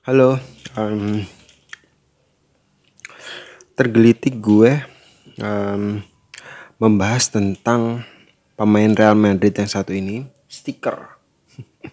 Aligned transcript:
Halo, 0.00 0.40
um, 0.80 1.20
tergelitik 3.76 4.40
gue 4.40 4.80
um, 5.36 6.00
membahas 6.80 7.28
tentang 7.28 8.08
pemain 8.56 8.96
Real 8.96 9.12
Madrid 9.12 9.52
yang 9.52 9.68
satu 9.68 9.92
ini, 9.92 10.24
stiker 10.48 11.20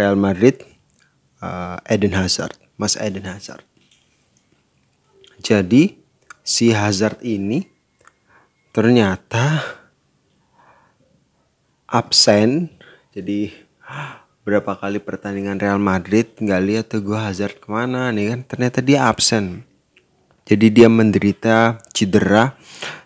Real 0.00 0.16
Madrid, 0.16 0.64
uh, 1.44 1.76
Eden 1.84 2.16
Hazard, 2.16 2.56
Mas 2.80 2.96
Eden 2.96 3.28
Hazard. 3.28 3.68
Jadi 5.36 5.92
si 6.40 6.72
Hazard 6.72 7.20
ini 7.20 7.68
ternyata 8.72 9.76
absen, 11.84 12.72
jadi 13.12 13.52
berapa 14.46 14.78
kali 14.78 15.02
pertandingan 15.02 15.58
Real 15.58 15.82
Madrid 15.82 16.30
nggak 16.38 16.62
lihat 16.62 16.84
tuh 16.94 17.02
gue 17.02 17.18
Hazard 17.18 17.58
ke 17.58 17.66
mana 17.66 18.14
nih 18.14 18.30
kan 18.30 18.40
ternyata 18.46 18.78
dia 18.78 19.10
absen 19.10 19.66
jadi 20.46 20.70
dia 20.70 20.86
menderita 20.86 21.82
cedera 21.90 22.54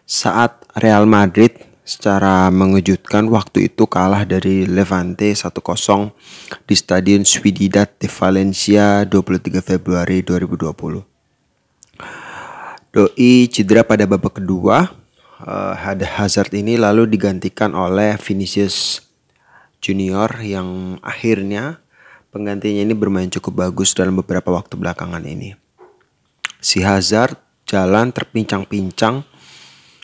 saat 0.05 0.69
Real 0.77 1.09
Madrid 1.09 1.57
secara 1.81 2.53
mengejutkan 2.53 3.25
waktu 3.33 3.73
itu 3.73 3.89
kalah 3.89 4.29
dari 4.29 4.69
Levante 4.69 5.33
1-0 5.33 5.49
di 6.69 6.75
Stadion 6.77 7.25
Ciudad 7.25 7.89
de 7.89 8.07
Valencia 8.13 9.09
23 9.09 9.65
Februari 9.65 10.21
2020. 10.21 11.01
Doi 12.93 13.49
cedera 13.49 13.81
pada 13.83 14.05
babak 14.05 14.45
kedua. 14.45 14.93
Uh, 15.41 15.73
Hazard 16.21 16.53
ini 16.53 16.77
lalu 16.77 17.09
digantikan 17.09 17.73
oleh 17.73 18.21
Vinicius 18.21 19.09
Junior 19.81 20.29
yang 20.45 21.01
akhirnya 21.01 21.81
penggantinya 22.29 22.85
ini 22.85 22.95
bermain 22.95 23.33
cukup 23.33 23.69
bagus 23.69 23.97
dalam 23.97 24.21
beberapa 24.21 24.53
waktu 24.53 24.77
belakangan 24.77 25.25
ini. 25.25 25.57
Si 26.61 26.85
Hazard 26.85 27.41
jalan 27.65 28.13
terpincang-pincang 28.13 29.25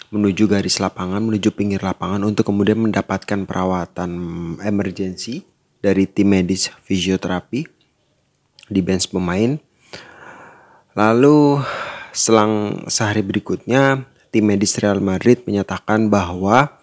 menuju 0.08 0.48
garis 0.48 0.80
lapangan, 0.80 1.20
menuju 1.20 1.52
pinggir 1.52 1.84
lapangan 1.84 2.24
untuk 2.24 2.48
kemudian 2.48 2.80
mendapatkan 2.80 3.44
perawatan 3.44 4.10
emergensi 4.64 5.44
dari 5.84 6.08
tim 6.08 6.32
medis 6.32 6.72
fisioterapi 6.88 7.68
di 8.66 8.80
bench 8.80 9.12
pemain. 9.12 9.60
Lalu 10.96 11.60
selang 12.16 12.86
sehari 12.88 13.20
berikutnya 13.20 14.08
tim 14.32 14.48
medis 14.48 14.80
Real 14.80 15.04
Madrid 15.04 15.44
menyatakan 15.44 16.08
bahwa 16.08 16.75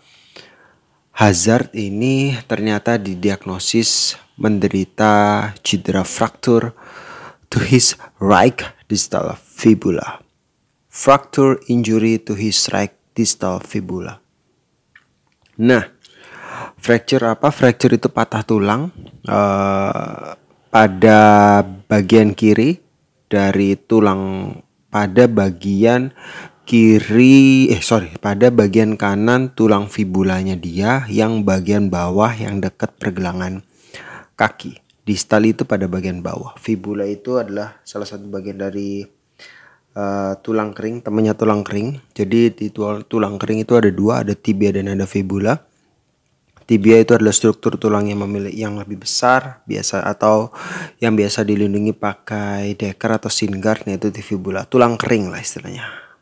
Hazard 1.14 1.78
ini 1.78 2.34
ternyata 2.50 2.98
didiagnosis 2.98 4.18
menderita 4.34 5.54
cedera 5.62 6.02
fraktur 6.02 6.74
to 7.54 7.62
his 7.62 7.94
right 8.18 8.58
distal 8.90 9.38
fibula. 9.38 10.26
Fracture 10.90 11.62
injury 11.70 12.18
to 12.18 12.34
his 12.34 12.66
right 12.74 12.98
distal 13.14 13.62
fibula. 13.62 14.18
Nah, 15.62 15.86
fracture 16.82 17.30
apa? 17.30 17.54
Fracture 17.54 17.94
itu 17.94 18.10
patah 18.10 18.42
tulang 18.42 18.90
uh, 19.30 20.34
pada 20.74 21.22
bagian 21.86 22.34
kiri 22.34 22.82
dari 23.30 23.78
tulang 23.78 24.54
pada 24.90 25.30
bagian 25.30 26.10
kiri 26.64 27.68
eh 27.68 27.84
sorry 27.84 28.16
pada 28.24 28.48
bagian 28.48 28.96
kanan 28.96 29.52
tulang 29.52 29.92
fibulanya 29.92 30.56
dia 30.56 31.04
yang 31.12 31.44
bagian 31.44 31.92
bawah 31.92 32.32
yang 32.32 32.64
dekat 32.64 32.96
pergelangan 32.96 33.68
kaki. 34.40 34.80
Distal 35.04 35.44
itu 35.44 35.68
pada 35.68 35.92
bagian 35.92 36.24
bawah. 36.24 36.56
Fibula 36.56 37.04
itu 37.04 37.36
adalah 37.36 37.84
salah 37.84 38.08
satu 38.08 38.24
bagian 38.32 38.56
dari 38.56 39.04
uh, 40.00 40.34
tulang 40.40 40.72
kering 40.72 41.04
temannya 41.04 41.36
tulang 41.36 41.68
kering. 41.68 42.00
Jadi 42.16 42.56
di 42.56 42.72
tulang 42.72 43.36
kering 43.36 43.68
itu 43.68 43.76
ada 43.76 43.92
dua 43.92 44.24
ada 44.24 44.32
tibia 44.32 44.72
dan 44.72 44.96
ada 44.96 45.04
fibula. 45.04 45.60
Tibia 46.64 46.96
itu 47.04 47.12
adalah 47.12 47.36
struktur 47.36 47.76
tulang 47.76 48.08
yang 48.08 48.24
memiliki 48.24 48.64
yang 48.64 48.80
lebih 48.80 49.04
besar 49.04 49.60
biasa 49.68 50.08
atau 50.08 50.56
yang 51.04 51.12
biasa 51.12 51.44
dilindungi 51.44 51.92
pakai 51.92 52.80
deker 52.80 53.20
atau 53.20 53.28
singguard 53.28 53.84
yaitu 53.84 54.08
di 54.08 54.24
fibula. 54.24 54.64
Tulang 54.64 54.96
kering 54.96 55.28
lah 55.28 55.44
istilahnya 55.44 56.13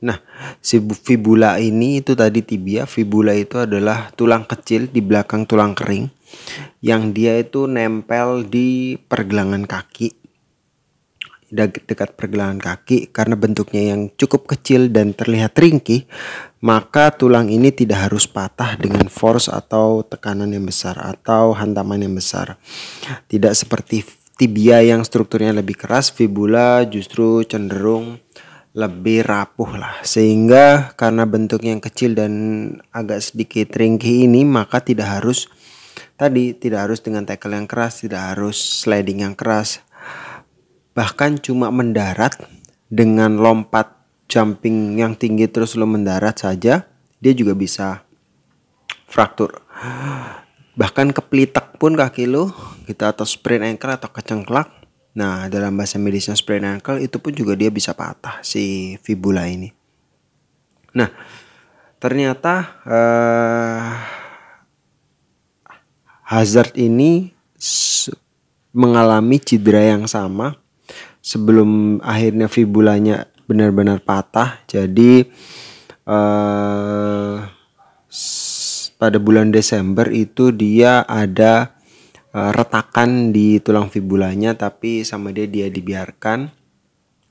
Nah, 0.00 0.20
si 0.64 0.80
fibula 0.80 1.60
ini 1.60 2.00
itu 2.00 2.16
tadi 2.16 2.40
tibia. 2.40 2.88
Fibula 2.88 3.36
itu 3.36 3.60
adalah 3.60 4.08
tulang 4.16 4.48
kecil 4.48 4.88
di 4.88 5.04
belakang 5.04 5.44
tulang 5.44 5.76
kering 5.76 6.08
yang 6.80 7.12
dia 7.12 7.36
itu 7.42 7.66
nempel 7.66 8.46
di 8.46 8.96
pergelangan 8.96 9.66
kaki 9.66 10.20
dekat 11.50 12.14
pergelangan 12.14 12.62
kaki 12.62 13.10
karena 13.10 13.34
bentuknya 13.34 13.94
yang 13.94 14.06
cukup 14.14 14.46
kecil 14.54 14.86
dan 14.86 15.10
terlihat 15.10 15.50
ringkih, 15.58 16.06
maka 16.62 17.10
tulang 17.10 17.50
ini 17.50 17.74
tidak 17.74 18.06
harus 18.06 18.30
patah 18.30 18.78
dengan 18.78 19.10
force 19.10 19.50
atau 19.50 20.06
tekanan 20.06 20.54
yang 20.54 20.62
besar 20.62 20.94
atau 21.02 21.50
hantaman 21.58 22.06
yang 22.06 22.14
besar. 22.14 22.54
Tidak 23.26 23.50
seperti 23.50 24.06
tibia 24.38 24.78
yang 24.78 25.02
strukturnya 25.02 25.50
lebih 25.58 25.74
keras, 25.74 26.14
fibula 26.14 26.86
justru 26.86 27.42
cenderung 27.42 28.22
lebih 28.70 29.26
rapuh 29.26 29.74
lah. 29.74 29.98
Sehingga 30.06 30.94
karena 30.94 31.26
bentuknya 31.26 31.74
yang 31.74 31.82
kecil 31.82 32.14
dan 32.14 32.32
agak 32.94 33.22
sedikit 33.22 33.74
ringkih 33.74 34.30
ini 34.30 34.46
maka 34.46 34.78
tidak 34.78 35.20
harus 35.20 35.50
tadi 36.14 36.54
tidak 36.54 36.90
harus 36.90 37.00
dengan 37.02 37.26
tackle 37.26 37.56
yang 37.56 37.66
keras 37.66 38.06
tidak 38.06 38.34
harus 38.34 38.56
sliding 38.56 39.26
yang 39.26 39.34
keras. 39.34 39.82
Bahkan 40.94 41.42
cuma 41.42 41.70
mendarat 41.70 42.38
dengan 42.90 43.38
lompat 43.38 43.94
jumping 44.30 44.98
yang 44.98 45.18
tinggi 45.18 45.50
terus 45.50 45.74
lo 45.74 45.86
mendarat 45.90 46.38
saja 46.38 46.86
dia 47.18 47.32
juga 47.34 47.58
bisa 47.58 48.06
fraktur. 49.10 49.58
Bahkan 50.78 51.10
kepelitak 51.10 51.76
pun 51.82 51.98
kaki 51.98 52.30
lo 52.30 52.54
kita 52.86 53.10
atau 53.10 53.26
sprain 53.26 53.66
ankle 53.66 53.98
atau 53.98 54.10
kecengklak 54.14 54.79
Nah, 55.10 55.50
dalam 55.50 55.74
bahasa 55.74 55.98
medisnya 55.98 56.38
sprain 56.38 56.62
ankle 56.62 57.02
itu 57.02 57.18
pun 57.18 57.34
juga 57.34 57.58
dia 57.58 57.66
bisa 57.72 57.90
patah 57.90 58.38
si 58.46 58.94
fibula 59.02 59.50
ini. 59.50 59.74
Nah, 60.94 61.10
ternyata 61.98 62.78
uh, 62.86 63.90
Hazard 66.30 66.78
ini 66.78 67.34
mengalami 68.70 69.42
cedera 69.42 69.82
yang 69.82 70.06
sama 70.06 70.54
sebelum 71.18 71.98
akhirnya 72.06 72.46
fibulanya 72.46 73.26
benar-benar 73.50 73.98
patah. 74.06 74.62
Jadi 74.70 75.26
uh, 76.06 77.50
pada 78.94 79.18
bulan 79.18 79.50
Desember 79.50 80.06
itu 80.14 80.54
dia 80.54 81.02
ada 81.02 81.79
retakan 82.30 83.34
di 83.34 83.58
tulang 83.58 83.90
fibulanya 83.90 84.54
tapi 84.54 85.02
sama 85.02 85.34
dia 85.34 85.50
dia 85.50 85.66
dibiarkan. 85.66 86.54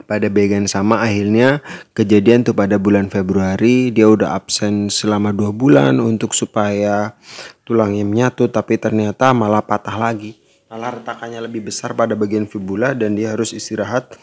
Pada 0.09 0.25
bagian 0.25 0.65
sama 0.65 1.05
akhirnya 1.05 1.61
kejadian 1.93 2.41
tuh 2.41 2.57
pada 2.57 2.81
bulan 2.81 3.13
Februari 3.13 3.93
dia 3.93 4.09
udah 4.09 4.33
absen 4.33 4.89
selama 4.89 5.29
dua 5.29 5.53
bulan 5.53 6.01
untuk 6.01 6.33
supaya 6.33 7.13
tulangnya 7.61 8.01
menyatu 8.07 8.49
tapi 8.49 8.81
ternyata 8.81 9.35
malah 9.37 9.61
patah 9.61 9.93
lagi. 9.99 10.39
Malah 10.71 10.97
retakannya 10.97 11.45
lebih 11.45 11.69
besar 11.69 11.93
pada 11.93 12.17
bagian 12.17 12.49
fibula 12.49 12.97
dan 12.97 13.13
dia 13.13 13.37
harus 13.37 13.53
istirahat 13.53 14.17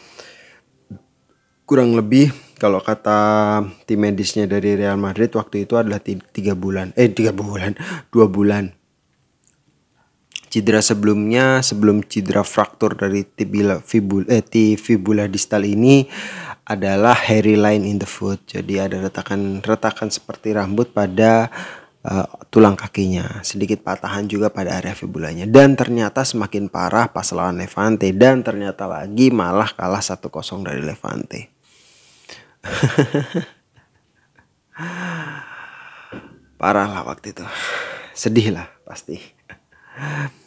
kurang 1.66 1.98
lebih 1.98 2.30
kalau 2.62 2.78
kata 2.78 3.18
tim 3.90 3.98
medisnya 3.98 4.46
dari 4.46 4.78
Real 4.78 4.94
Madrid 4.94 5.34
waktu 5.34 5.66
itu 5.66 5.74
adalah 5.74 5.98
tiga 6.02 6.54
bulan 6.54 6.94
eh 6.94 7.10
tiga 7.10 7.34
bulan 7.34 7.74
dua 8.14 8.30
bulan 8.30 8.70
Cedera 10.46 10.78
sebelumnya 10.78 11.60
sebelum 11.60 12.06
cedera 12.06 12.46
fraktur 12.46 12.94
dari 12.94 13.26
tibula 13.26 13.82
fibula 13.82 14.30
eh 14.30 14.78
fibula 14.78 15.26
distal 15.26 15.66
ini 15.66 16.06
adalah 16.66 17.14
hairy 17.14 17.54
line 17.54 17.86
in 17.86 17.98
the 18.02 18.08
foot. 18.08 18.42
Jadi 18.50 18.82
ada 18.82 18.98
retakan-retakan 18.98 20.10
seperti 20.10 20.50
rambut 20.54 20.90
pada 20.90 21.46
uh, 22.06 22.26
tulang 22.50 22.74
kakinya, 22.74 23.42
sedikit 23.46 23.82
patahan 23.86 24.26
juga 24.26 24.50
pada 24.50 24.78
area 24.78 24.94
fibulanya 24.94 25.46
dan 25.46 25.78
ternyata 25.78 26.26
semakin 26.26 26.66
parah 26.70 27.06
pas 27.10 27.30
lawan 27.34 27.58
Levante 27.58 28.10
dan 28.14 28.42
ternyata 28.42 28.86
lagi 28.90 29.30
malah 29.30 29.70
kalah 29.74 30.02
1-0 30.02 30.26
dari 30.66 30.82
Levante. 30.82 31.40
parah 36.60 36.88
lah 36.90 37.02
waktu 37.06 37.30
itu. 37.30 37.46
Sedih 38.10 38.50
lah 38.54 38.66
pasti. 38.82 39.35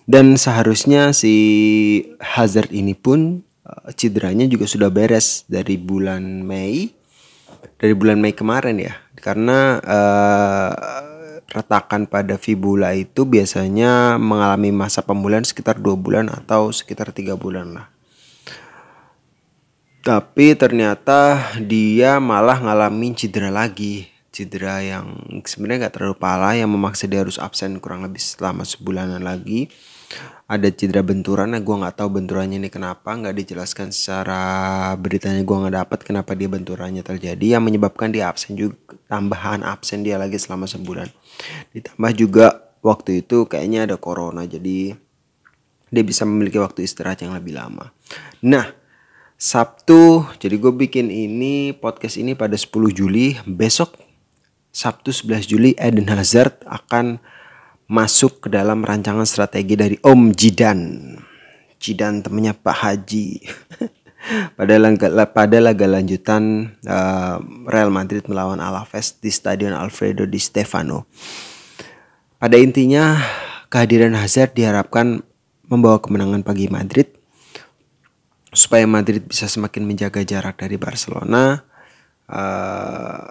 Dan 0.09 0.41
seharusnya 0.41 1.13
si 1.13 1.35
Hazard 2.17 2.73
ini 2.73 2.97
pun 2.97 3.45
uh, 3.65 3.89
cederanya 3.93 4.49
juga 4.49 4.65
sudah 4.65 4.89
beres 4.89 5.45
dari 5.45 5.77
bulan 5.77 6.41
Mei. 6.41 6.89
Dari 7.77 7.93
bulan 7.93 8.17
Mei 8.17 8.33
kemarin 8.33 8.81
ya. 8.81 8.97
Karena 9.13 9.77
uh, 9.77 10.73
retakan 11.49 12.05
pada 12.05 12.37
fibula 12.37 12.93
itu 12.93 13.25
biasanya 13.25 14.21
mengalami 14.21 14.69
masa 14.69 15.01
pemulihan 15.01 15.45
sekitar 15.45 15.81
dua 15.81 15.97
bulan 15.97 16.29
atau 16.29 16.69
sekitar 16.69 17.09
tiga 17.13 17.33
bulan 17.33 17.73
lah. 17.73 17.87
Tapi 19.99 20.55
ternyata 20.55 21.53
dia 21.61 22.17
malah 22.17 22.57
ngalamin 22.57 23.13
cedera 23.13 23.53
lagi. 23.53 24.07
Cedera 24.29 24.81
yang 24.85 25.17
sebenarnya 25.41 25.87
nggak 25.87 25.95
terlalu 25.97 26.15
parah 26.17 26.53
yang 26.53 26.69
memaksa 26.69 27.09
dia 27.09 27.25
harus 27.25 27.41
absen 27.41 27.81
kurang 27.81 28.05
lebih 28.05 28.21
selama 28.21 28.61
sebulanan 28.61 29.25
lagi. 29.25 29.69
Ada 30.49 30.73
cedera 30.73 31.05
benturan, 31.05 31.53
nah 31.53 31.61
gue 31.61 31.75
nggak 31.77 32.01
tahu 32.01 32.17
benturannya 32.17 32.57
ini 32.57 32.73
kenapa, 32.73 33.13
nggak 33.13 33.37
dijelaskan 33.37 33.93
secara 33.93 34.41
beritanya 34.97 35.45
gue 35.45 35.57
nggak 35.61 35.75
dapat 35.85 35.99
kenapa 36.01 36.33
dia 36.33 36.49
benturannya 36.49 37.05
terjadi 37.05 37.57
yang 37.57 37.61
menyebabkan 37.61 38.09
dia 38.09 38.25
absen 38.25 38.57
juga 38.57 38.97
tambahan 39.05 39.61
absen 39.61 40.01
dia 40.01 40.17
lagi 40.17 40.41
selama 40.41 40.65
sebulan. 40.65 41.13
Ditambah 41.77 42.11
juga 42.17 42.73
waktu 42.81 43.21
itu 43.21 43.45
kayaknya 43.45 43.85
ada 43.85 44.01
corona 44.01 44.49
jadi 44.49 44.97
dia 45.89 46.03
bisa 46.05 46.25
memiliki 46.25 46.57
waktu 46.57 46.85
istirahat 46.85 47.21
yang 47.21 47.37
lebih 47.37 47.53
lama. 47.57 47.93
Nah, 48.45 48.73
Sabtu, 49.39 50.27
jadi 50.41 50.59
gue 50.59 50.73
bikin 50.73 51.07
ini 51.09 51.71
podcast 51.71 52.19
ini 52.19 52.35
pada 52.35 52.59
10 52.59 52.91
Juli. 52.91 53.39
Besok 53.47 54.08
Sabtu 54.69 55.09
11 55.09 55.49
Juli 55.49 55.71
Eden 55.75 56.07
Hazard 56.09 56.61
akan 56.69 57.17
masuk 57.89 58.45
ke 58.45 58.47
dalam 58.53 58.85
rancangan 58.85 59.25
strategi 59.25 59.73
dari 59.73 59.97
Om 59.99 60.31
Jidan. 60.37 60.79
Jidan 61.81 62.21
temennya 62.21 62.53
Pak 62.53 62.77
Haji. 62.85 63.27
pada 64.59 64.75
laga, 64.77 65.07
pada 65.25 65.57
laga 65.57 65.85
lanjutan 65.89 66.75
uh, 66.85 67.41
Real 67.65 67.89
Madrid 67.89 68.21
melawan 68.29 68.61
Alaves 68.61 69.17
di 69.17 69.33
Stadion 69.33 69.73
Alfredo 69.73 70.29
Di 70.29 70.37
Stefano. 70.37 71.09
Pada 72.37 72.55
intinya 72.55 73.17
kehadiran 73.73 74.15
Hazard 74.15 74.53
diharapkan 74.53 75.25
membawa 75.65 75.97
kemenangan 75.97 76.45
bagi 76.45 76.69
Madrid 76.69 77.09
supaya 78.49 78.85
Madrid 78.89 79.25
bisa 79.25 79.45
semakin 79.45 79.85
menjaga 79.85 80.25
jarak 80.25 80.57
dari 80.61 80.77
Barcelona. 80.77 81.61
Uh, 82.29 83.28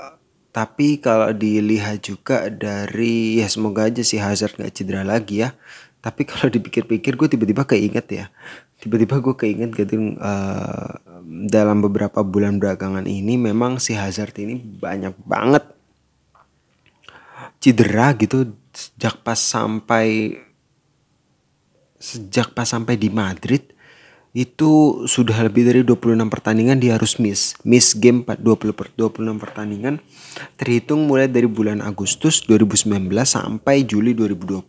tapi 0.58 0.98
kalau 0.98 1.30
dilihat 1.30 2.02
juga 2.02 2.50
dari 2.50 3.38
ya 3.38 3.46
semoga 3.46 3.86
aja 3.86 4.02
si 4.02 4.18
Hazard 4.18 4.58
nggak 4.58 4.74
cedera 4.74 5.06
lagi 5.06 5.46
ya. 5.46 5.54
Tapi 6.02 6.26
kalau 6.30 6.50
dipikir-pikir 6.50 7.14
gue 7.14 7.30
tiba-tiba 7.30 7.62
keinget 7.62 8.06
ya. 8.10 8.26
Tiba-tiba 8.82 9.22
gue 9.22 9.34
keinget 9.38 9.70
gitu 9.78 10.18
uh, 10.18 10.98
dalam 11.46 11.78
beberapa 11.78 12.26
bulan 12.26 12.58
belakangan 12.58 13.06
ini 13.06 13.38
memang 13.38 13.78
si 13.78 13.94
Hazard 13.94 14.34
ini 14.42 14.58
banyak 14.58 15.14
banget 15.22 15.62
cedera 17.62 18.10
gitu 18.18 18.50
sejak 18.74 19.22
pas 19.22 19.38
sampai 19.38 20.38
sejak 22.02 22.50
pas 22.50 22.66
sampai 22.66 22.98
di 22.98 23.10
Madrid 23.10 23.62
itu 24.36 25.02
sudah 25.08 25.40
lebih 25.40 25.64
dari 25.64 25.80
26 25.80 26.28
pertandingan 26.28 26.76
dia 26.76 27.00
harus 27.00 27.16
miss. 27.16 27.56
Miss 27.64 27.96
game 27.96 28.22
20 28.22 28.76
per 28.76 28.92
26 28.92 29.40
pertandingan 29.40 30.04
terhitung 30.60 31.08
mulai 31.08 31.26
dari 31.26 31.48
bulan 31.48 31.80
Agustus 31.80 32.44
2019 32.44 33.08
sampai 33.24 33.88
Juli 33.88 34.12
2020 34.12 34.68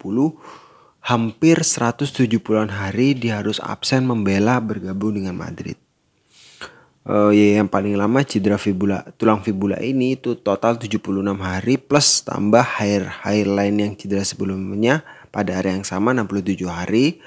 hampir 1.04 1.58
170-an 1.64 2.70
hari 2.72 3.16
dia 3.16 3.40
harus 3.40 3.60
absen 3.60 4.08
membela 4.08 4.60
bergabung 4.64 5.16
dengan 5.16 5.36
Madrid. 5.36 5.76
Uh, 7.10 7.34
ya 7.34 7.58
yang 7.58 7.66
paling 7.66 7.98
lama 7.98 8.22
cedera 8.22 8.60
fibula 8.60 9.02
tulang 9.18 9.42
fibula 9.42 9.80
ini 9.82 10.14
itu 10.14 10.38
total 10.38 10.78
76 10.78 11.02
hari 11.42 11.80
plus 11.82 12.22
tambah 12.22 12.62
hair 12.62 13.08
hairline 13.26 13.82
yang 13.82 13.92
cedera 13.98 14.22
sebelumnya 14.22 15.02
pada 15.34 15.58
hari 15.58 15.74
yang 15.74 15.88
sama 15.88 16.14
67 16.14 16.60
hari 16.70 17.18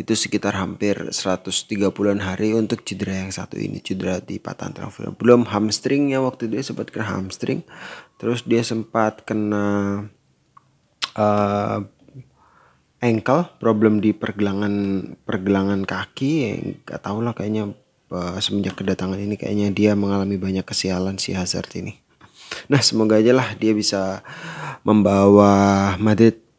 itu 0.00 0.16
sekitar 0.16 0.56
hampir 0.56 0.96
130-an 1.12 2.24
hari 2.24 2.56
untuk 2.56 2.80
cedera 2.80 3.20
yang 3.20 3.28
satu 3.28 3.60
ini 3.60 3.84
cedera 3.84 4.16
di 4.16 4.40
patah 4.40 4.72
tulang 4.72 5.12
belum 5.12 5.44
hamstringnya 5.44 6.24
waktu 6.24 6.48
dia 6.48 6.64
sempat 6.64 6.88
kena 6.88 7.20
hamstring. 7.20 7.60
Terus 8.16 8.48
dia 8.48 8.64
sempat 8.64 9.28
kena 9.28 10.08
uh, 11.20 11.78
ankle 13.04 13.44
problem 13.60 14.00
di 14.00 14.16
pergelangan 14.16 15.04
pergelangan 15.28 15.84
kaki. 15.84 16.32
Yang 16.48 16.60
gak 16.88 17.04
tau 17.04 17.20
lah 17.20 17.36
kayaknya 17.36 17.76
uh, 18.08 18.40
semenjak 18.40 18.80
kedatangan 18.80 19.20
ini 19.20 19.36
kayaknya 19.36 19.68
dia 19.68 19.92
mengalami 19.92 20.40
banyak 20.40 20.64
kesialan 20.64 21.20
si 21.20 21.36
Hazard 21.36 21.68
ini. 21.76 22.00
Nah 22.72 22.80
semoga 22.80 23.20
aja 23.20 23.36
lah 23.36 23.52
dia 23.54 23.76
bisa 23.76 24.24
membawa 24.80 25.94
Madrid 26.00 26.49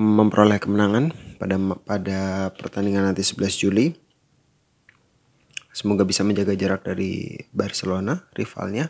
memperoleh 0.00 0.56
kemenangan 0.56 1.12
pada 1.36 1.60
pada 1.84 2.20
pertandingan 2.56 3.12
nanti 3.12 3.20
11 3.20 3.60
Juli. 3.60 3.92
Semoga 5.70 6.08
bisa 6.08 6.24
menjaga 6.24 6.56
jarak 6.56 6.88
dari 6.88 7.36
Barcelona 7.52 8.24
rivalnya. 8.32 8.88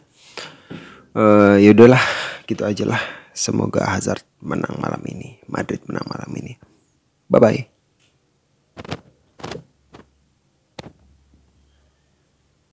Uh, 1.11 1.59
ya 1.59 1.75
udahlah, 1.75 2.01
gitu 2.47 2.63
aja 2.63 2.87
lah. 2.87 3.03
Semoga 3.35 3.91
Hazard 3.91 4.23
menang 4.39 4.79
malam 4.79 5.03
ini, 5.11 5.43
Madrid 5.51 5.83
menang 5.91 6.07
malam 6.07 6.31
ini. 6.39 6.55
Bye 7.27 7.43
bye. 7.43 7.61